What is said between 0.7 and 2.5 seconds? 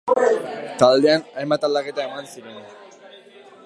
Taldean hainbat aldaketa eman